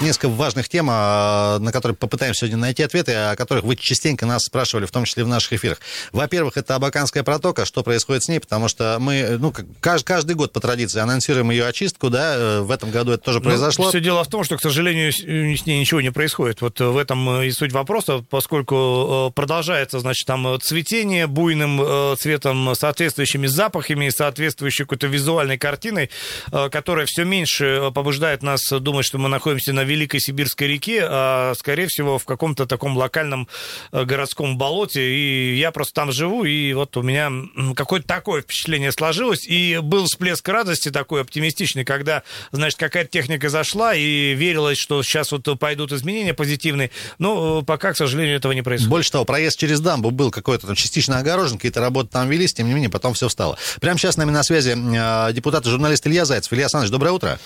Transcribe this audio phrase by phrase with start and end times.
[0.00, 4.44] несколько важных тем, а, на которые попытаемся сегодня найти ответы, о которых вы частенько нас
[4.44, 5.78] спрашивали, в том числе в наших эфирах.
[6.12, 10.52] Во-первых, это Абаканская протока, что происходит с ней, потому что мы, ну, каждый, каждый год
[10.52, 13.88] по традиции анонсируем ее очистку, да, э, в этом году это тоже ну, произошло.
[13.88, 16.60] Все дело в том, что, к сожалению, с ней ничего не происходит.
[16.60, 22.74] Вот в этом и суть вопроса, поскольку э, продолжается, значит, там цветение буйным э, цветом,
[22.74, 26.10] соответствующими запахами, соответствующей какой-то визуальной картиной,
[26.50, 31.88] которая все меньше побуждает нас думать, что мы находимся на Великой Сибирской реке, а, скорее
[31.88, 33.48] всего, в каком-то таком локальном
[33.92, 35.02] э, городском болоте.
[35.02, 37.30] И я просто там живу, и вот у меня
[37.74, 39.46] какое-то такое впечатление сложилось.
[39.46, 42.22] И был всплеск радости такой оптимистичный, когда,
[42.52, 46.90] значит, какая-то техника зашла, и верилось, что сейчас вот пойдут изменения позитивные.
[47.18, 48.90] Но пока, к сожалению, этого не происходит.
[48.90, 52.68] Больше того, проезд через дамбу был какой-то там частично огорожен, какие-то работы там велись, тем
[52.68, 53.58] не менее, потом все встало.
[53.80, 56.52] Прямо сейчас с нами на связи э, депутат и журналист Илья Зайцев.
[56.52, 57.40] Илья Александрович, доброе утро.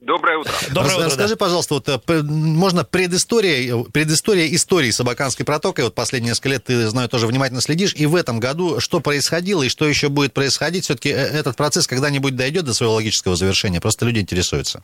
[0.00, 0.52] Доброе утро.
[0.72, 1.04] Доброе утро.
[1.06, 1.38] Расскажи, да.
[1.38, 5.84] пожалуйста, вот, э, можно предыстория, предыстория истории с Абаканской протокой.
[5.84, 7.94] Вот последние несколько лет ты, знаю, тоже внимательно следишь.
[7.94, 10.84] И в этом году что происходило и что еще будет происходить?
[10.84, 13.80] Все-таки э, этот процесс когда-нибудь дойдет до своего логического завершения?
[13.80, 14.82] Просто люди интересуются.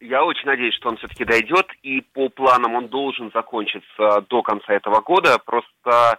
[0.00, 4.74] Я очень надеюсь, что он все-таки дойдет, и по планам он должен закончиться до конца
[4.74, 5.38] этого года.
[5.44, 6.18] Просто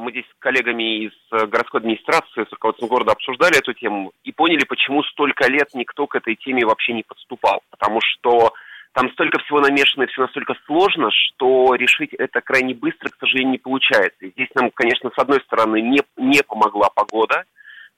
[0.00, 4.32] мы здесь с коллегами из э, городской администрации, с руководством города обсуждали эту тему и
[4.32, 7.62] поняли, почему столько лет никто к этой теме вообще не подступал.
[7.70, 8.52] Потому что
[8.92, 13.52] там столько всего намешано и все настолько сложно, что решить это крайне быстро, к сожалению,
[13.52, 14.26] не получается.
[14.26, 17.44] И здесь нам, конечно, с одной стороны, не, не помогла погода,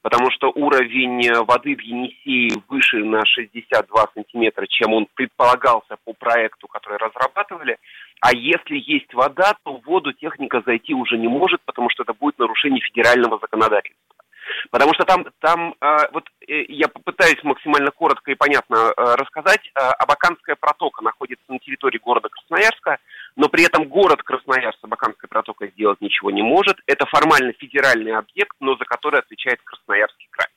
[0.05, 6.67] потому что уровень воды в Енисее выше на 62 сантиметра, чем он предполагался по проекту,
[6.67, 7.77] который разрабатывали.
[8.21, 12.13] А если есть вода, то в воду техника зайти уже не может, потому что это
[12.13, 14.15] будет нарушение федерального законодательства.
[14.69, 19.71] Потому что там, там э, вот э, я попытаюсь максимально коротко и понятно э, рассказать.
[19.73, 22.99] Э, Абаканская протока находится на территории города Красноярска,
[23.35, 24.83] но при этом город Красноярск с
[25.35, 26.77] Протокой сделать ничего не может.
[26.87, 30.47] Это формально федеральный объект, но за который отвечает Красноярский край.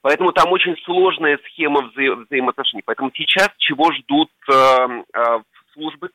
[0.00, 2.82] Поэтому там очень сложная схема вза взаимоотношений.
[2.82, 5.40] Поэтому сейчас чего ждут э, э,
[5.74, 6.08] службы?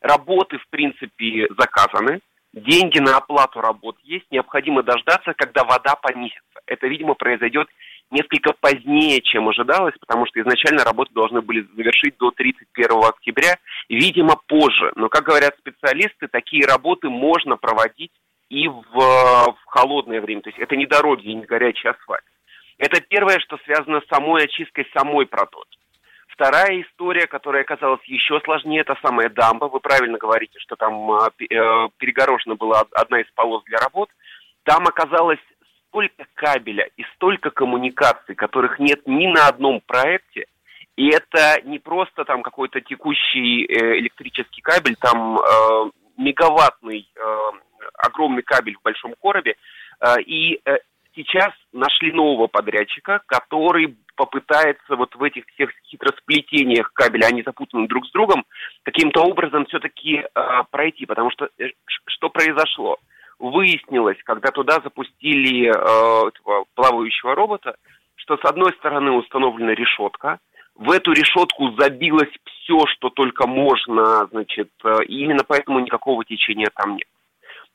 [0.00, 2.18] Работы, в принципе, заказаны.
[2.52, 4.26] Деньги на оплату работ есть.
[4.32, 6.58] Необходимо дождаться, когда вода понизится.
[6.66, 7.68] Это, видимо, произойдет
[8.14, 13.58] несколько позднее, чем ожидалось, потому что изначально работы должны были завершить до 31 октября,
[13.88, 14.92] видимо, позже.
[14.96, 18.12] Но, как говорят специалисты, такие работы можно проводить
[18.48, 20.42] и в, в холодное время.
[20.42, 22.24] То есть это не дороги, не горячий асфальт.
[22.78, 25.78] Это первое, что связано с самой очисткой самой протоки.
[26.28, 29.66] Вторая история, которая оказалась еще сложнее, это самая дамба.
[29.66, 34.10] Вы правильно говорите, что там э, перегорожена была одна из полос для работ.
[34.64, 35.38] Там оказалось
[35.94, 40.46] столько кабеля и столько коммуникаций, которых нет ни на одном проекте.
[40.96, 47.50] И это не просто там какой-то текущий э, электрический кабель, там э, мегаваттный э,
[47.98, 49.54] огромный кабель в большом коробе.
[50.00, 50.78] Э, и э,
[51.14, 58.06] сейчас нашли нового подрядчика, который попытается вот в этих всех хитросплетениях кабеля, они запутаны друг
[58.06, 58.44] с другом,
[58.84, 61.06] каким-то образом все-таки э, пройти.
[61.06, 62.98] Потому что э, что произошло?
[63.38, 67.76] Выяснилось, когда туда запустили э, этого плавающего робота,
[68.16, 70.38] что с одной стороны установлена решетка,
[70.74, 76.68] в эту решетку забилось все, что только можно, значит, э, и именно поэтому никакого течения
[76.74, 77.08] там нет.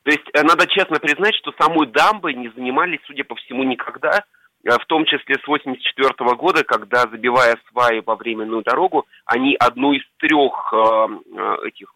[0.02, 4.24] То есть э, надо честно признать, что самой дамбой не занимались, судя по всему, никогда,
[4.64, 9.92] э, в том числе с 1984 года, когда, забивая сваи во временную дорогу, они одну
[9.92, 11.92] из трех э, этих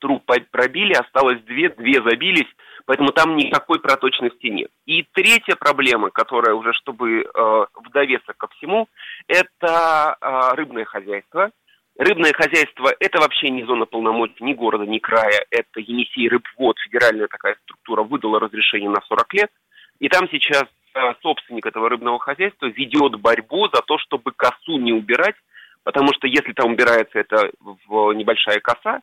[0.00, 2.48] труб пробили, осталось две, две забились,
[2.86, 4.70] поэтому там никакой проточности нет.
[4.86, 8.88] И третья проблема, которая уже, чтобы э, в довесок ко всему,
[9.28, 11.50] это э, рыбное хозяйство.
[11.98, 15.44] Рыбное хозяйство– это вообще не зона полномочий ни города, ни края.
[15.50, 19.50] Это Енисей рыбвод, федеральная такая структура, выдала разрешение на 40 лет.
[19.98, 20.64] И там сейчас
[20.94, 25.36] э, собственник этого рыбного хозяйства ведет борьбу за то, чтобы косу не убирать,
[25.84, 27.50] потому что если там убирается эта
[28.14, 29.00] небольшая коса,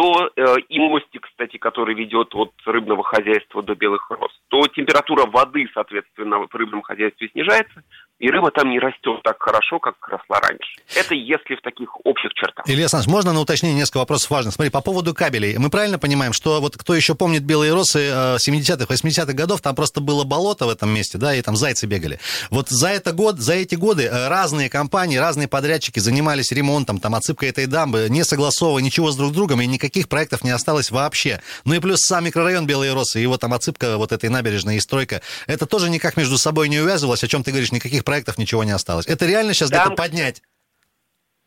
[0.00, 5.26] то э, и мостик, кстати, который ведет от рыбного хозяйства до белых роз, то температура
[5.26, 7.82] воды, соответственно, в рыбном хозяйстве снижается,
[8.20, 10.76] и рыба там не растет так хорошо, как росла раньше.
[10.94, 12.68] Это если в таких общих чертах.
[12.68, 14.54] Илья Александрович, можно на уточнение несколько вопросов важных?
[14.54, 15.56] Смотри, по поводу кабелей.
[15.56, 20.02] Мы правильно понимаем, что вот кто еще помнит белые росы 70-х, 80-х годов, там просто
[20.02, 22.20] было болото в этом месте, да, и там зайцы бегали.
[22.50, 27.14] Вот за, это год, за эти годы э, разные компании, разные подрядчики занимались ремонтом, там,
[27.14, 31.40] отсыпкой этой дамбы, не согласовывая ничего с друг другом, и никаких проектов не осталось вообще.
[31.64, 35.22] Ну и плюс сам микрорайон Белые Росы, его там отсыпка вот этой набережной и стройка,
[35.46, 38.72] это тоже никак между собой не увязывалось, о чем ты говоришь, никаких проектов ничего не
[38.72, 39.06] осталось.
[39.06, 39.86] Это реально сейчас Там...
[39.86, 40.42] где-то поднять?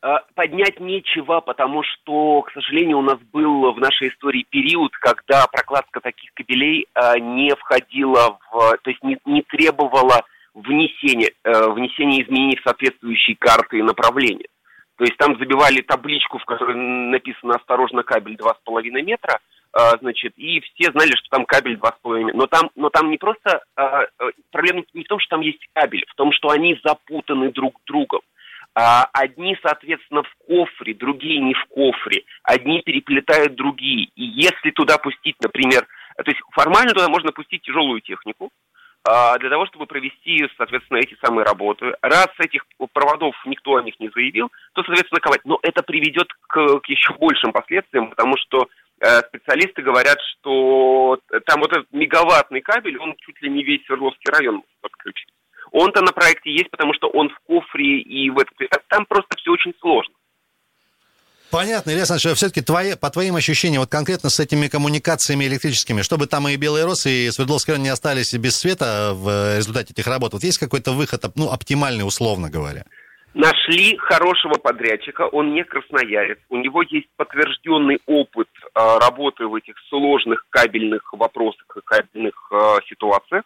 [0.01, 5.45] А, поднять нечего, потому что, к сожалению, у нас был в нашей истории период, когда
[5.48, 10.24] прокладка таких кабелей а, не входила в, то есть не, не требовала
[10.54, 14.48] внесения, э, внесения изменений в соответствующие карты и направления.
[14.98, 19.39] То есть там забивали табличку, в которой написано «Осторожно, кабель 2,5 метра»,
[19.99, 22.37] значит, и все знали, что там кабель 2,5 метра.
[22.37, 23.63] Но там, но там не просто...
[23.75, 27.51] А, э, проблема не в том, что там есть кабель, в том, что они запутаны
[27.51, 28.21] друг другом.
[28.75, 32.23] А, одни, соответственно, в кофре, другие не в кофре.
[32.43, 34.09] Одни переплетают другие.
[34.15, 35.87] И если туда пустить, например...
[36.15, 38.51] То есть формально туда можно пустить тяжелую технику,
[39.05, 41.93] а, для того, чтобы провести, соответственно, эти самые работы.
[42.01, 45.41] Раз этих проводов никто о них не заявил, то, соответственно, ковать.
[45.43, 48.69] Но это приведет к, к еще большим последствиям, потому что
[49.27, 54.63] специалисты говорят, что там вот этот мегаваттный кабель, он чуть ли не весь Свердловский район
[54.81, 55.27] может.
[55.71, 58.55] Он-то на проекте есть, потому что он в кофре и в этом.
[58.88, 60.13] Там просто все очень сложно.
[61.51, 66.25] Понятно, Илья Александрович, все-таки твои, по твоим ощущениям, вот конкретно с этими коммуникациями электрическими, чтобы
[66.25, 70.33] там и Белые Росы, и Свердловский район не остались без света в результате этих работ,
[70.33, 72.85] вот есть какой-то выход, ну, оптимальный, условно говоря?
[73.33, 78.69] Нашли хорошего подрядчика, он не красноярец, у него есть подтвержденный опыт э,
[79.00, 83.44] работы в этих сложных кабельных вопросах и кабельных э, ситуациях.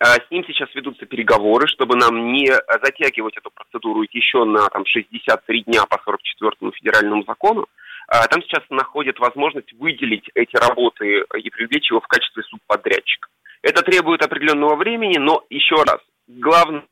[0.00, 2.48] А, с ним сейчас ведутся переговоры, чтобы нам не
[2.82, 7.66] затягивать эту процедуру еще на там, 63 дня по 44-му федеральному закону.
[8.08, 13.28] А, там сейчас находят возможность выделить эти работы и привлечь его в качестве субподрядчика.
[13.62, 16.82] Это требует определенного времени, но еще раз, главное,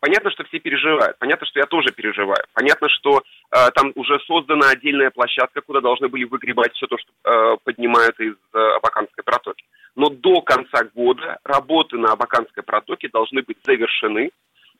[0.00, 4.70] понятно, что все переживают, понятно, что я тоже переживаю, понятно, что э, там уже создана
[4.70, 9.64] отдельная площадка, куда должны были выгребать все то, что э, поднимают из э, Абаканской протоки.
[9.94, 14.30] Но до конца года работы на Абаканской протоке должны быть завершены,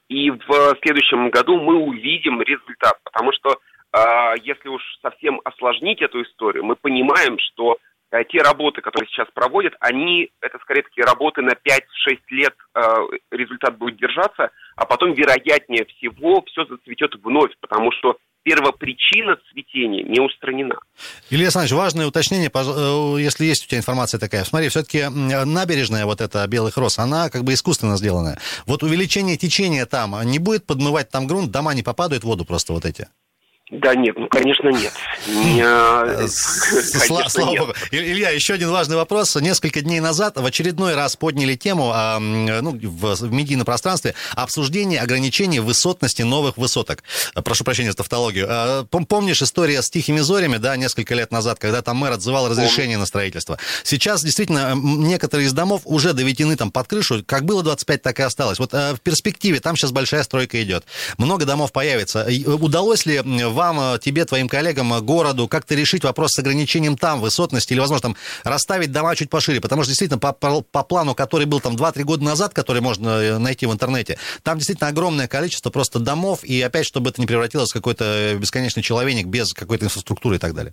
[0.08, 3.58] и в следующем году мы увидим результат, потому что
[3.92, 7.76] э, если уж совсем осложнить эту историю, мы понимаем, что э,
[8.30, 12.80] те работы, которые сейчас проводят, они, это скорее такие работы на 5-6 лет э,
[13.30, 20.20] результат будет держаться, а потом, вероятнее всего, все зацветет вновь, потому что первопричина цветения не
[20.20, 20.76] устранена.
[21.28, 24.44] Илья Александрович, важное уточнение, э, если есть у тебя информация такая.
[24.44, 28.38] Смотри, все-таки набережная вот эта Белых Роз, она как бы искусственно сделанная.
[28.66, 32.72] Вот увеличение течения там не будет подмывать там грунт, дома не попадают в воду просто
[32.72, 33.08] вот эти?
[33.70, 34.92] Да нет, ну, конечно, нет.
[35.58, 36.26] Э,
[37.28, 37.74] слава богу.
[37.90, 39.36] Илья, еще один важный вопрос.
[39.36, 46.22] Несколько дней назад в очередной раз подняли тему ну, в медийном пространстве обсуждения ограничений высотности
[46.22, 47.02] новых высоток.
[47.34, 48.46] Прошу прощения за тавтологию.
[48.48, 52.98] А, помнишь история с Тихими Зорями, да, несколько лет назад, когда там мэр отзывал разрешение
[52.98, 53.58] на строительство?
[53.82, 57.22] Сейчас действительно некоторые из домов уже доведены там под крышу.
[57.26, 58.58] Как было 25, так и осталось.
[58.58, 60.84] Вот э, в перспективе там сейчас большая стройка идет.
[61.16, 62.26] Много домов появится.
[62.46, 63.20] Удалось ли
[63.58, 67.80] вам, э, тебе, твоим коллегам, э, городу, как-то решить вопрос с ограничением там высотности или,
[67.80, 69.60] возможно, там расставить дома чуть пошире?
[69.60, 73.38] Потому что действительно по, по, плану, который был там 2-3 года назад, который можно э,
[73.38, 77.70] найти в интернете, там действительно огромное количество просто домов, и опять, чтобы это не превратилось
[77.70, 80.72] в какой-то бесконечный человек без какой-то инфраструктуры и так далее.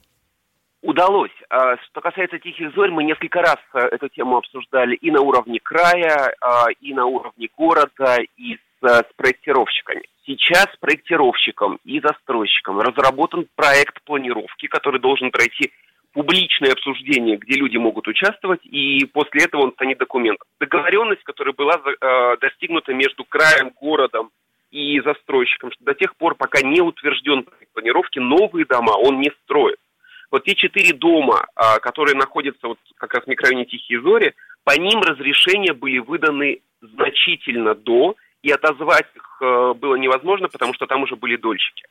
[0.86, 1.31] Удалось.
[1.50, 6.36] А, что касается «Тихих зорь», мы несколько раз эту тему обсуждали и на уровне края,
[6.40, 10.04] а, и на уровне города, и с, с проектировщиками.
[10.26, 15.72] Сейчас проектировщикам и застройщикам разработан проект планировки, который должен пройти
[16.14, 20.48] публичное обсуждение, где люди могут участвовать, и после этого он станет документом.
[20.60, 24.32] Договоренность, которая была э, достигнута между краем, городом
[24.72, 29.30] и застройщиком, что до тех пор, пока не утвержден проект планировки, новые дома он не
[29.44, 29.78] строит.
[30.32, 34.72] Вот те четыре дома, э, которые находятся вот как раз в микрорайоне Тихие Зори, по
[34.80, 41.02] ним разрешения были выданы значительно до, и отозвать их э, было невозможно, потому что там
[41.02, 41.83] уже были дольщики.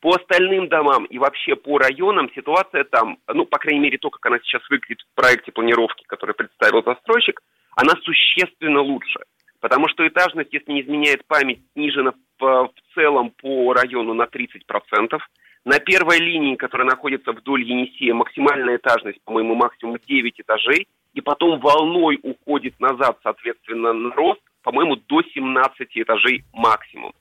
[0.00, 4.26] По остальным домам и вообще по районам ситуация там, ну, по крайней мере, то, как
[4.26, 7.40] она сейчас выглядит в проекте планировки, который представил застройщик,
[7.76, 9.20] она существенно лучше.
[9.60, 15.18] Потому что этажность, если не изменяет память, снижена в, в целом по району на 30%.
[15.64, 21.58] На первой линии, которая находится вдоль Енисея, максимальная этажность, по-моему, максимум 9 этажей, и потом
[21.60, 27.12] волной уходит назад, соответственно, на рост, по-моему, до 17 этажей максимум.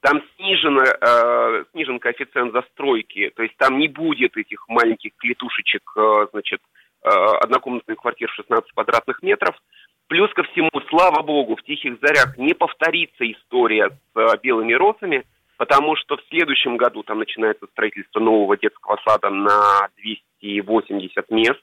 [0.00, 6.26] там снижен, э, снижен коэффициент застройки, то есть там не будет этих маленьких клетушечек, э,
[6.32, 6.60] значит,
[7.04, 7.08] э,
[7.40, 9.54] однокомнатных квартир 16 квадратных метров.
[10.08, 15.24] Плюс ко всему, слава богу, в «Тихих зарях» не повторится история с э, белыми розами,
[15.56, 21.62] потому что в следующем году там начинается строительство нового детского сада на 280 мест.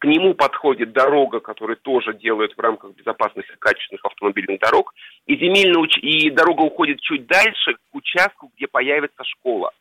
[0.00, 4.94] К нему подходит дорога, которую тоже делают в рамках безопасности качественных автомобильных дорог.
[5.26, 9.72] И, земельная и дорога уходит чуть дальше к участку, где появится школа.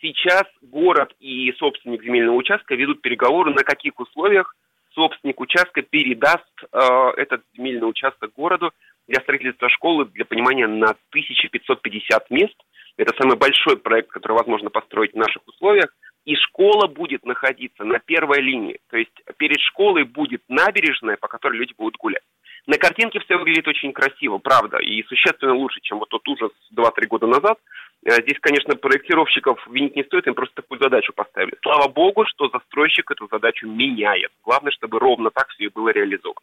[0.00, 4.56] Сейчас город и собственник земельного участка ведут переговоры, на каких условиях
[4.94, 6.78] собственник участка передаст э,
[7.18, 8.72] этот земельный участок городу
[9.06, 12.56] для строительства школы, для понимания, на 1550 мест.
[12.96, 15.94] Это самый большой проект, который возможно построить в наших условиях–
[16.26, 18.78] и школа будет находиться на первой линии.
[18.90, 22.22] То есть перед школой будет набережная, по которой люди будут гулять.
[22.66, 27.06] На картинке все выглядит очень красиво, правда, и существенно лучше, чем вот тот ужас 2-3
[27.06, 27.58] года назад.
[28.06, 31.54] Э, здесь, конечно, проектировщиков винить не стоит, им просто такую задачу поставили.
[31.62, 34.30] Слава богу, что застройщик эту задачу меняет.
[34.44, 36.38] Главное, чтобы ровно так все и было реализовано.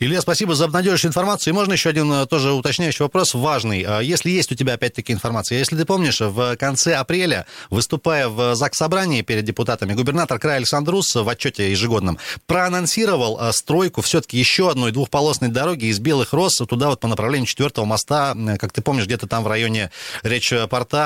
[0.00, 1.52] Илья, спасибо за обнадеживающую информацию.
[1.52, 3.84] И можно еще один э, тоже уточняющий вопрос, важный.
[3.88, 8.54] А если есть у тебя опять-таки информация, если ты помнишь, в конце апреля, выступая в
[8.54, 14.36] ЗАГС собрании перед депутатами, губернатор края Александр Рус в отчете ежегодном проанонсировал э, стройку все-таки
[14.36, 18.82] еще одной двухполосной дороги из Белых Рос туда вот по направлению четвертого моста, как ты
[18.82, 19.90] помнишь, где-то там в районе
[20.22, 20.97] речь порта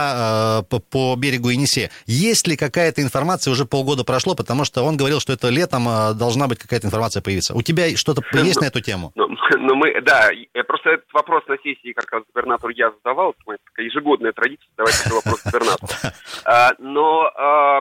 [0.68, 1.90] по, по берегу Енисея.
[2.06, 5.84] Есть ли какая-то информация, уже полгода прошло, потому что он говорил, что это летом
[6.18, 7.54] должна быть какая-то информация появиться.
[7.54, 9.12] У тебя что-то есть на эту тему?
[9.14, 10.30] Ну, ну, мы, да,
[10.66, 15.00] просто этот вопрос на сессии как раз губернатору я задавал, это такая ежегодная традиция задавать
[15.00, 15.92] этот вопрос губернатору.
[16.44, 17.80] А, но а,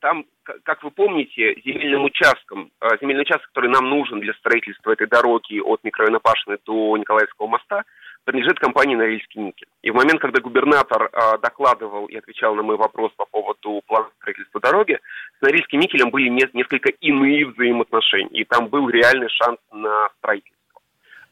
[0.00, 0.24] там,
[0.64, 5.60] как вы помните, земельным участком, а, земельный участок, который нам нужен для строительства этой дороги
[5.60, 7.84] от микрорайона Пашины до Николаевского моста,
[8.24, 9.68] принадлежит компании «Норильский никель».
[9.82, 14.08] И в момент, когда губернатор э, докладывал и отвечал на мой вопрос по поводу плана
[14.20, 14.98] строительства дороги,
[15.38, 20.54] с «Норильским никелем» были не, несколько иные взаимоотношения, и там был реальный шанс на строительство.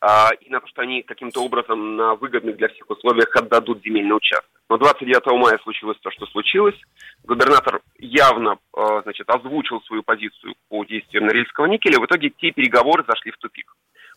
[0.05, 4.17] А, и на то, что они каким-то образом на выгодных для всех условиях отдадут земельный
[4.17, 4.51] участок.
[4.69, 6.75] Но 29 мая случилось то, что случилось.
[7.23, 12.01] Губернатор явно а, значит, озвучил свою позицию по действиям Норильского никеля.
[12.01, 13.73] В итоге те переговоры зашли в тупик.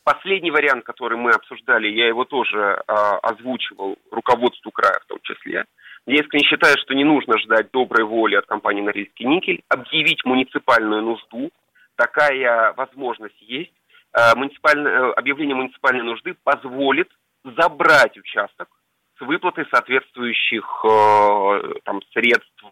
[0.05, 5.65] Последний вариант, который мы обсуждали, я его тоже а, озвучивал руководству края в том числе.
[6.05, 11.01] Я искренне считаю, что не нужно ждать доброй воли от компании «Норильский никель», объявить муниципальную
[11.01, 11.49] нужду.
[11.97, 13.73] Такая возможность есть
[14.15, 17.09] Э, муниципальное, э, объявление муниципальной нужды позволит
[17.43, 18.69] забрать участок
[19.17, 22.63] с выплатой соответствующих э, там, средств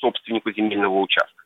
[0.00, 1.39] собственнику земельного участка.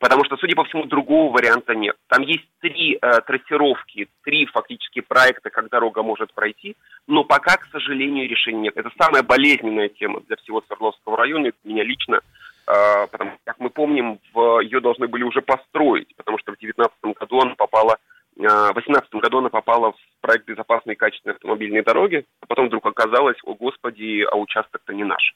[0.00, 1.94] Потому что, судя по всему, другого варианта нет.
[2.08, 6.74] Там есть три э, трассировки, три фактически проекта, как дорога может пройти,
[7.06, 8.76] но пока, к сожалению, решения нет.
[8.78, 12.20] Это самая болезненная тема для всего Свердловского района, это меня лично,
[12.66, 17.20] э, потому как мы помним, в, ее должны были уже построить, потому что в 2019
[17.20, 17.98] году она попала
[18.36, 22.86] в 2018 году она попала в проект безопасной и качественной автомобильной дороги, а потом вдруг
[22.86, 25.34] оказалось, о господи, а участок-то не наш.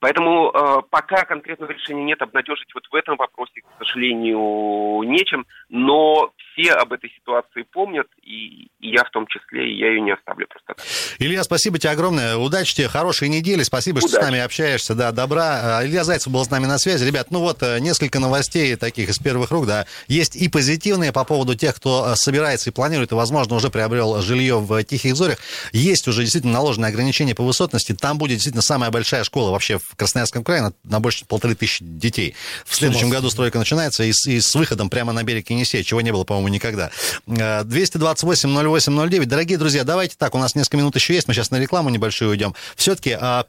[0.00, 6.32] Поэтому э, пока конкретного решения нет, обнадежить вот в этом вопросе, к сожалению, нечем, но
[6.52, 10.12] все об этой ситуации помнят, и, и я в том числе, и я ее не
[10.12, 10.78] оставлю просто так.
[11.18, 14.12] Илья, спасибо тебе огромное, удачи тебе, хорошей недели, спасибо, Удачи.
[14.12, 15.78] что с нами общаешься, да, добра.
[15.78, 17.04] А, Илья Зайцев был с нами на связи.
[17.04, 21.24] Ребят, ну вот, э, несколько новостей таких из первых рук, да, есть и позитивные по
[21.24, 25.38] поводу тех, кто э, собирается и планирует, и, возможно, уже приобрел жилье в Тихих Зорях.
[25.72, 29.87] Есть уже действительно наложенные ограничения по высотности, там будет действительно самая большая школа вообще в
[29.96, 32.34] Красноярском крае на, на больше полторы тысячи детей.
[32.64, 36.00] В следующем году стройка начинается и с, и с выходом прямо на берег Енисея, чего
[36.00, 36.90] не было, по-моему, никогда.
[37.26, 39.22] 228-08-09.
[39.22, 41.90] Э, Дорогие друзья, давайте так, у нас несколько минут еще есть, мы сейчас на рекламу
[41.90, 42.54] небольшую уйдем.
[42.76, 43.46] Все-таки а,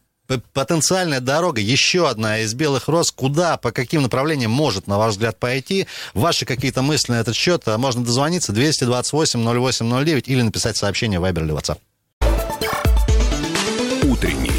[0.53, 5.37] потенциальная дорога, еще одна из белых роз, куда, по каким направлениям может, на ваш взгляд,
[5.39, 5.87] пойти?
[6.13, 11.43] Ваши какие-то мысли на этот счет, а, можно дозвониться 228-08-09 или написать сообщение в Viber
[11.43, 11.79] или WhatsApp.
[14.03, 14.58] Утренний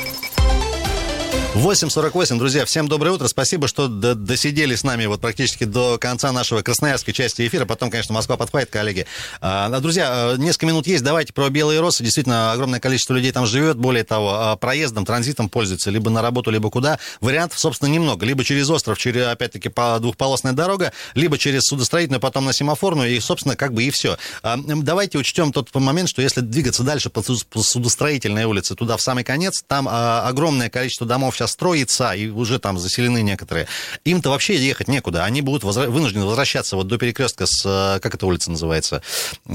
[1.53, 3.27] 8.48, друзья, всем доброе утро.
[3.27, 7.65] Спасибо, что досидели с нами вот практически до конца нашего красноярской части эфира.
[7.65, 9.05] Потом, конечно, Москва подхватит, коллеги.
[9.41, 11.03] А, друзья, несколько минут есть.
[11.03, 12.05] Давайте про Белые Росы.
[12.05, 13.75] Действительно, огромное количество людей там живет.
[13.75, 16.99] Более того, а, проездом, транзитом пользуются либо на работу, либо куда.
[17.19, 18.25] Вариантов, собственно, немного.
[18.25, 23.19] Либо через остров, через, опять-таки, по двухполосная дорога, либо через судостроительную, потом на семафорную, и,
[23.19, 24.17] собственно, как бы и все.
[24.41, 29.25] А, давайте учтем тот момент, что если двигаться дальше по судостроительной улице, туда в самый
[29.25, 33.67] конец, там огромное количество домов сейчас строится, и уже там заселены некоторые,
[34.05, 35.25] им-то вообще ехать некуда.
[35.25, 39.01] Они будут возра- вынуждены возвращаться вот до перекрестка с, э, как эта улица называется,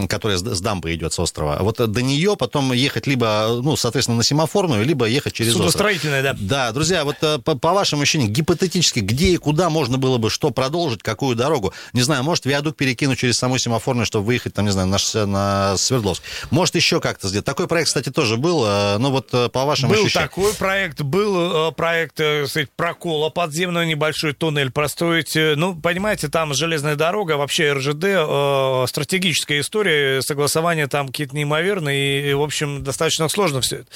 [0.08, 1.58] которая с, с дамбы идет с острова.
[1.60, 5.70] Вот до нее потом ехать либо, ну, соответственно, на семафорную, либо ехать через остров.
[5.70, 6.36] Судостроительная, да.
[6.38, 10.28] Да, друзья, вот э, по, по вашим ощущениям, гипотетически, где и куда можно было бы
[10.30, 11.72] что продолжить, какую дорогу?
[11.92, 15.76] Не знаю, может, виадук перекинуть через саму семафорную, чтобы выехать, там, не знаю, на, на
[15.76, 16.22] Свердловск.
[16.50, 17.46] Может, еще как-то сделать.
[17.46, 20.28] Такой проект, кстати, тоже был, э, ну вот по вашим был ощущениям.
[20.28, 25.34] такой проект, был проект, сказать, прокола подземного, небольшой туннель простроить.
[25.34, 32.42] Ну, понимаете, там железная дорога, вообще РЖД, стратегическая история, согласование там какие-то неимоверные, и, в
[32.42, 33.86] общем, достаточно сложно все это.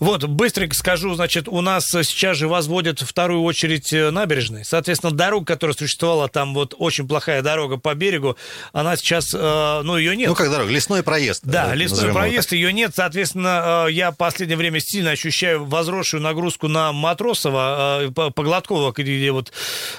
[0.00, 4.64] Вот, быстренько скажу, значит, у нас сейчас же возводят вторую очередь набережной.
[4.64, 8.36] Соответственно, дорога, которая существовала, там вот очень плохая дорога по берегу,
[8.72, 10.28] она сейчас, ну, ее нет.
[10.28, 11.42] Ну, как дорога, лесной проезд.
[11.44, 12.92] Да, лесной проезд, ее нет.
[12.94, 16.92] Соответственно, я в последнее время сильно ощущаю возросшую нагрузку на
[17.26, 19.52] Матросова, по Гладкова, где вот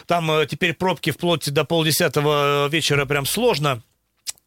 [0.06, 3.82] там теперь пробки вплоть до полдесятого вечера прям сложно.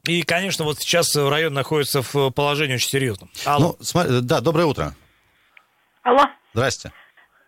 [0.05, 3.31] И, конечно, вот сейчас район находится в положении очень серьезном.
[3.45, 3.77] Алло.
[3.79, 4.95] Ну, смотри, да, доброе утро.
[6.03, 6.25] Алло.
[6.55, 6.91] Здрасте.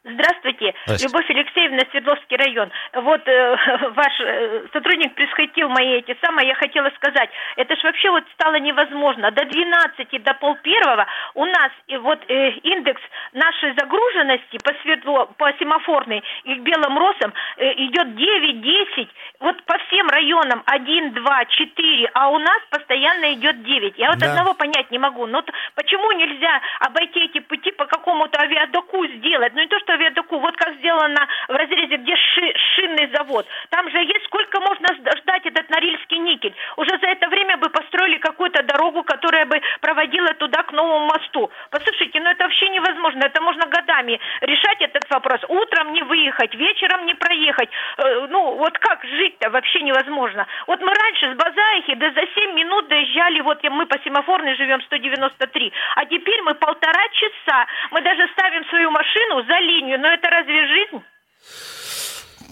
[0.04, 1.06] Здравствуйте, Здрасте.
[1.06, 2.70] Любовь Алексеевна, Свердловский район.
[2.92, 3.56] Вот э,
[3.94, 8.56] ваш э, сотрудник присхватил мои эти самые, я хотела сказать, это ж вообще вот стало
[8.56, 9.30] невозможно.
[9.30, 13.00] До 12, до пол первого у нас и вот э, индекс
[13.32, 20.08] нашей загруженности по, светло, по семафорной и белым росам э, идет 9-10, вот по всем
[20.08, 23.94] районам 1, 2, 4, а у нас постоянно идет 9.
[23.98, 24.30] Я вот Да.
[24.30, 25.26] одного понять не могу.
[25.26, 29.52] Ну, т- почему нельзя обойти эти пути по какому-то авиадоку сделать?
[29.54, 33.46] Ну, не то, что авиадоку, вот как сделано в разрезе, где ши- шинный завод.
[33.70, 36.54] Там же есть сколько можно ждать этот Норильский никель.
[36.76, 41.50] Уже за это время бы построили какую-то дорогу, которая бы проводила туда к новому мосту.
[41.70, 43.24] Послушайте, ну это вообще невозможно.
[43.24, 45.40] Это можно годами решать этот вопрос.
[45.48, 47.68] Утром не выехать, вечером не проехать.
[47.98, 50.46] Э, ну, вот как жить-то вообще невозможно.
[50.66, 54.80] Вот мы раньше с Базаихи да за 7 минут доезжали, вот мы по семафорной живем
[54.82, 57.66] 193, а теперь мы полтора часа.
[57.90, 61.02] Мы даже ставим свою машину за линию, но это разве жизнь?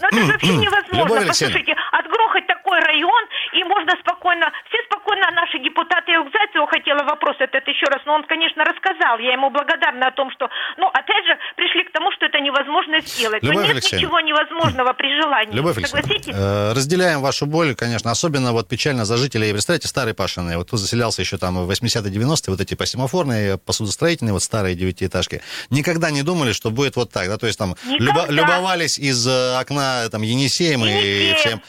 [0.00, 1.26] Ну это же вообще невозможно.
[1.26, 5.28] Послушайте, отгрохать такой район, и можно спокойно, все спокойно,
[5.88, 10.10] к Зайцеву хотела вопрос этот еще раз, но он, конечно, рассказал, я ему благодарна о
[10.12, 13.42] том, что, ну, опять же, пришли к тому, что это невозможно сделать.
[13.42, 13.98] Любовь но нет Алексеевна.
[13.98, 15.54] ничего невозможного при желании.
[15.54, 16.34] Любовь Согласитесь?
[16.34, 19.52] э, разделяем вашу боль, конечно, особенно вот печально за жителей.
[19.52, 23.58] Представьте, старые пашины, вот кто заселялся еще там в 80-е, 90-е, вот эти по семафорные,
[23.58, 27.58] по судостроительные, вот старые девятиэтажки, никогда не думали, что будет вот так, да, то есть
[27.58, 31.36] там любо- любовались из э, окна там Енисеем и Енисеем.
[31.36, 31.62] всем.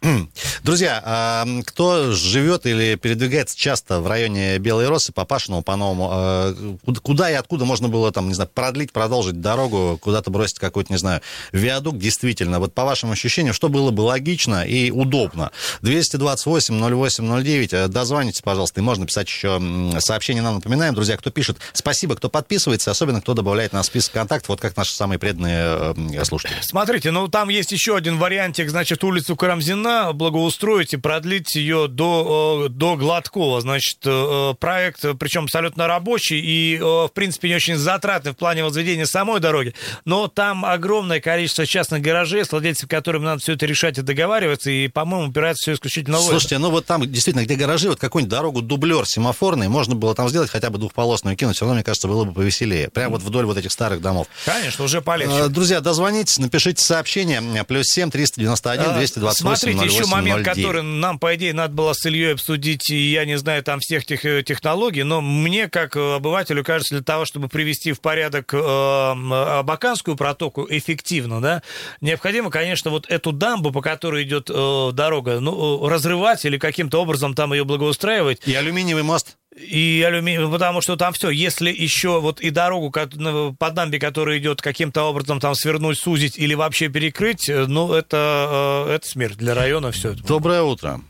[0.62, 6.08] Друзья, а, кто живет или передвигается часто в районе Белой Росы, по Пашиному, по новому,
[6.12, 6.54] а,
[7.02, 10.98] куда- и откуда можно было там, не знаю, продлить, продолжить дорогу, куда-то бросить какой-то, не
[10.98, 15.50] знаю, виадук, действительно, вот по вашим ощущениям, что было бы логично и удобно?
[15.82, 19.60] 228-08-09, э, дозвонитесь, пожалуйста, и можно писать еще
[19.98, 24.50] сообщение, нам напоминаем, друзья, кто пишет, спасибо, кто подписывается, особенно кто добавляет на список контактов,
[24.50, 26.56] вот как наши самые преданные э, слушатели.
[26.60, 32.66] Смотрите, ну там есть еще один вариантик, значит, улицу Карамзина благоустроить и продлить ее до,
[32.66, 33.60] э, до Гладкова.
[33.60, 38.64] Значит, э, проект, э, причем абсолютно рабочий и, в принципе, не очень затратный в плане
[38.64, 39.74] возведения самой дороги,
[40.04, 44.70] но там огромное количество частных гаражей, с владельцами которым надо все это решать и договариваться,
[44.70, 46.30] и, по-моему, упирается все исключительно в это.
[46.30, 50.28] Слушайте, ну вот там действительно, где гаражи, вот какую-нибудь дорогу дублер семафорный, можно было там
[50.28, 52.88] сделать хотя бы двухполосную кинуть, все равно, мне кажется, было бы повеселее.
[52.90, 54.26] Прямо вот вдоль вот этих старых домов.
[54.44, 55.34] Конечно, уже полегче.
[55.34, 57.42] Э, Друзья, дозвонитесь, напишите сообщение.
[57.64, 60.56] Плюс 7 391 228 А, Смотрите, еще 08 момент, 09.
[60.56, 64.04] который нам, по идее, надо было с Ильей обсудить, и я не знаю там всех
[64.04, 68.52] тех э, технологий, но мне, как э, обывателю, кажется, для того, чтобы привести в порядок
[68.54, 71.62] э, Абаканскую протоку эффективно, да,
[72.00, 77.00] необходимо, конечно, вот эту дамбу, по которой идет э, дорога, ну, э, разрывать или каким-то
[77.00, 79.36] образом там ее благоустраивать, И алюминиевый мост.
[79.58, 83.98] И алюминий, потому что там все, если еще вот и дорогу ко- на- по дамбе,
[83.98, 89.06] которая идет каким-то образом там свернуть, сузить или вообще перекрыть, э, ну, это, э, это
[89.06, 90.26] смерть для района, все это.
[90.26, 91.00] Доброе утро.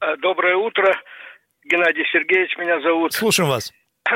[0.00, 0.94] А, Доброе утро.
[1.64, 3.12] Геннадий Сергеевич меня зовут.
[3.12, 3.72] Слушаем вас.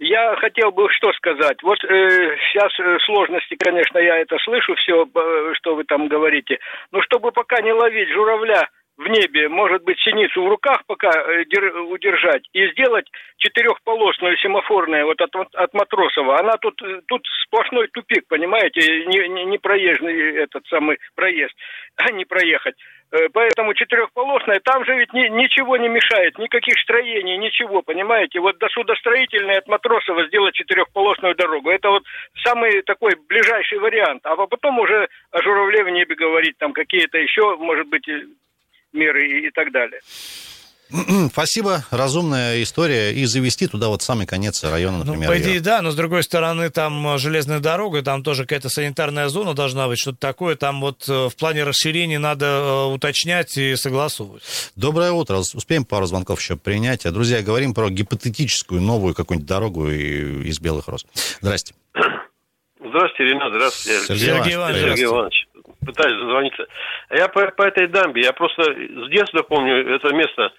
[0.00, 1.58] Я хотел бы что сказать.
[1.62, 6.58] Вот э, сейчас э, сложности, конечно, я это слышу все, э, что вы там говорите.
[6.92, 11.44] Но чтобы пока не ловить журавля в небе, может быть, синицу в руках пока э,
[11.44, 13.06] дер- удержать и сделать
[13.36, 16.40] четырехполосную семафорную вот от, от Матросова.
[16.40, 21.54] Она тут, э, тут сплошной тупик, понимаете, не, не, не проезжный этот самый проезд,
[21.96, 22.74] а не проехать.
[23.12, 28.40] Э, Поэтому четырехполосная, там же ведь ни- ничего не мешает, никаких строений, ничего, понимаете.
[28.40, 31.70] Вот до судостроительной от Матросова сделать четырехполосную дорогу.
[31.70, 32.02] Это вот
[32.44, 34.26] самый такой ближайший вариант.
[34.26, 38.08] А потом уже о журавле в небе говорить, там какие-то еще, может быть,
[38.92, 40.00] меры и, и так далее.
[41.32, 43.12] Спасибо, разумная история.
[43.12, 45.28] И завести туда вот самый конец района, например.
[45.28, 48.68] Ну, по идее, да, но с другой стороны, там э, железная дорога, там тоже какая-то
[48.68, 50.56] санитарная зона должна быть, что-то такое.
[50.56, 54.42] Там вот э, в плане расширения надо э, уточнять и согласовывать.
[54.76, 55.36] Доброе утро.
[55.36, 57.02] Успеем пару звонков еще принять.
[57.12, 61.06] Друзья, говорим про гипотетическую новую какую-нибудь дорогу из Белых Роз.
[61.40, 61.74] Здрасте.
[62.88, 63.98] Здравствуйте, Ренат, здравствуйте.
[64.00, 64.80] Сергей, Сергей Иванович.
[64.80, 65.46] Сергей Иванович.
[65.84, 66.66] Пытаюсь дозвониться.
[67.10, 70.52] Я по, по этой дамбе, я просто с детства помню это место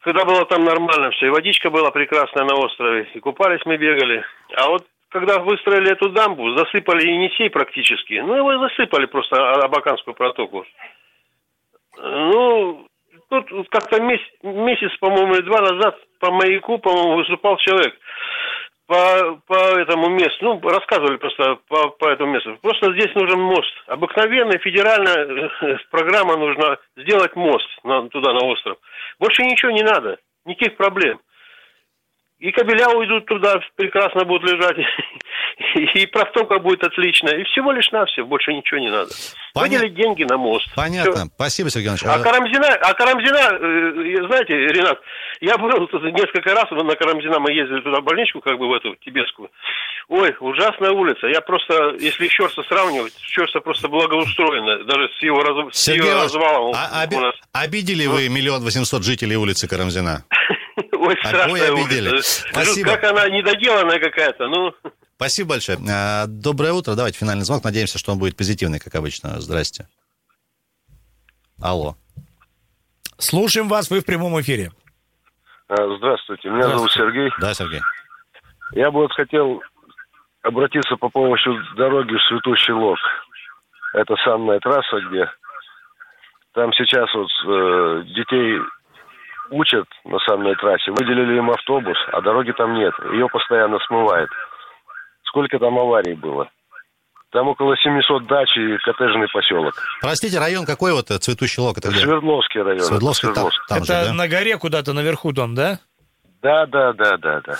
[0.00, 4.24] когда было там нормально все, и водичка была прекрасная на острове, и купались мы бегали.
[4.56, 10.64] А вот когда выстроили эту дамбу, засыпали Енисей практически, ну, его засыпали просто Абаканскую протоку.
[11.98, 12.86] Ну,
[13.28, 17.94] тут как-то месяц, месяц, по-моему, или два назад по маяку, по-моему, выступал человек
[18.90, 22.58] по, по этому месту, ну, рассказывали просто по, по этому месту.
[22.60, 23.72] Просто здесь нужен мост.
[23.86, 28.78] Обыкновенная федеральная э, программа нужна сделать мост на, туда, на остров.
[29.20, 31.20] Больше ничего не надо, никаких проблем.
[32.40, 34.78] И кабеля уйдут туда, прекрасно будут лежать.
[35.94, 37.38] И протока будет отличная.
[37.38, 39.10] И всего лишь на все, больше ничего не надо.
[39.52, 39.78] Понятно.
[39.78, 40.68] Выделить деньги на мост.
[40.74, 41.12] Понятно.
[41.12, 41.24] Все.
[41.34, 42.04] Спасибо, Сергей Иванович.
[42.04, 44.98] А, а Карамзина, а Карамзина, э, знаете, Ренат,
[45.40, 45.70] я был
[46.12, 49.50] несколько раз на Карамзина, мы ездили туда в больничку, как бы в эту тибетскую.
[50.08, 51.26] Ой, ужасная улица.
[51.26, 55.76] Я просто, если еще раз сравнивать, Щерса просто благоустроена, даже с его, раз...
[55.76, 56.74] с его развалом.
[56.74, 57.16] А, оби...
[57.16, 57.34] нас...
[57.52, 60.24] Обидели вы миллион восемьсот жителей улицы Карамзина?
[60.92, 62.46] Ой, страшная улица.
[62.50, 62.90] Спасибо.
[62.90, 64.72] Как она недоделанная какая-то, ну...
[65.20, 65.76] Спасибо большое.
[65.86, 66.94] А, доброе утро.
[66.96, 67.62] Давайте финальный звонок.
[67.62, 69.38] Надеемся, что он будет позитивный, как обычно.
[69.38, 69.86] Здрасте.
[71.62, 71.94] Алло.
[73.18, 74.70] Слушаем вас, вы в прямом эфире.
[75.68, 76.98] А, здравствуйте, меня Здравствуйте.
[76.98, 77.30] зовут Сергей.
[77.38, 77.82] Да, Сергей.
[78.72, 79.60] Я бы вот хотел
[80.40, 81.36] обратиться по поводу
[81.76, 82.98] дороги в Светущий Лог.
[83.92, 85.30] Это самая трасса, где
[86.54, 88.58] там сейчас вот э, детей
[89.50, 90.90] учат на самой трассе.
[90.92, 92.94] Выделили им автобус, а дороги там нет.
[93.12, 94.30] Ее постоянно смывает.
[95.30, 96.50] Сколько там аварий было?
[97.30, 99.74] Там около 700 дач и коттеджный поселок.
[100.00, 101.78] Простите, район какой вот цветущий лог?
[101.78, 102.00] Это где?
[102.00, 102.80] Свердловский район.
[102.80, 103.62] Свердловский, Свердловский.
[103.68, 104.14] Там, там это же, да?
[104.14, 105.78] на горе куда-то наверху дом, да?
[106.42, 107.54] Да, да, да, да, да.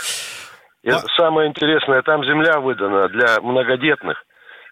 [0.82, 0.98] И а...
[1.16, 4.20] самое интересное, там земля выдана для многодетных,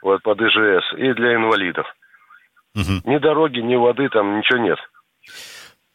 [0.03, 1.87] вот под ИЖС, и для инвалидов.
[2.75, 3.13] Угу.
[3.13, 4.79] Ни дороги, ни воды там ничего нет.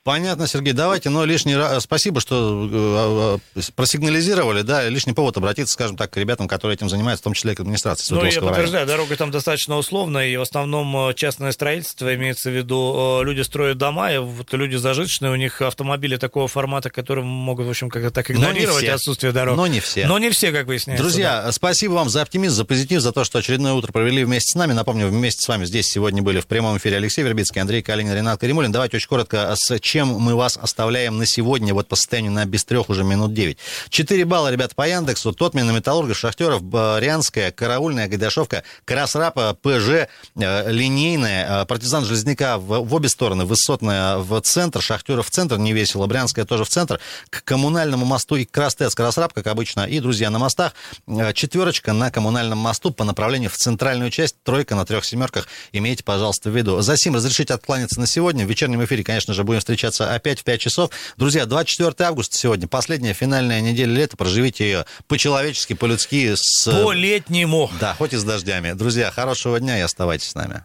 [0.03, 0.73] Понятно, Сергей.
[0.73, 1.83] Давайте, но лишний раз...
[1.83, 6.89] Спасибо, что э, э, просигнализировали, да, лишний повод обратиться, скажем так, к ребятам, которые этим
[6.89, 10.41] занимаются, в том числе к администрации Ну, я подтверждаю, дорога там достаточно условная, и в
[10.41, 15.35] основном э, частное строительство, имеется в виду, люди строят дома, и вот люди зажиточные, у
[15.35, 19.55] них автомобили такого формата, которые могут, в общем, как-то так игнорировать отсутствие дорог.
[19.55, 20.05] Но не все.
[20.05, 21.01] Но не все, как выясняется.
[21.01, 21.51] Друзья, да.
[21.53, 24.73] спасибо вам за оптимизм, за позитив, за то, что очередное утро провели вместе с нами.
[24.73, 28.41] Напомню, вместе с вами здесь сегодня были в прямом эфире Алексей Вербицкий, Андрей Калинин, Ренат
[28.41, 28.73] Каримулин.
[28.73, 32.65] Давайте очень коротко, с чем мы вас оставляем на сегодня, вот по состоянию на без
[32.65, 33.59] трех уже минут 9.
[33.89, 35.33] 4 балла, ребята, по Яндексу.
[35.33, 42.93] Тотмина, Металлургов, Шахтеров, Барянская, Караульная, Гайдашовка, Красрапа, ПЖ, э, Линейная, э, Партизан Железняка в, в
[42.95, 47.43] обе стороны, Высотная в центр, Шахтеров в центр, не весело, Брянская тоже в центр, к
[47.43, 50.73] коммунальному мосту и Крастец, Красрап, как обычно, и, друзья, на мостах.
[51.05, 55.47] Э, четверочка на коммунальном мосту по направлению в центральную часть, тройка на трех семерках.
[55.71, 56.81] Имейте, пожалуйста, в виду.
[56.81, 58.43] За сим разрешите откланяться на сегодня.
[58.43, 60.89] В вечернем эфире, конечно же, будем встречаться опять в 5 часов.
[61.17, 64.15] Друзья, 24 августа сегодня, последняя финальная неделя лета.
[64.15, 66.33] Проживите ее по-человечески, по-людски.
[66.35, 66.69] С...
[66.71, 67.69] По-летнему.
[67.79, 68.73] Да, хоть и с дождями.
[68.73, 70.63] Друзья, хорошего дня и оставайтесь с нами.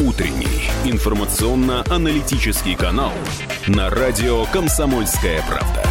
[0.00, 3.12] Утренний информационно-аналитический канал
[3.66, 5.84] на радио «Комсомольская правда».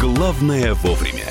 [0.00, 1.26] Главное вовремя.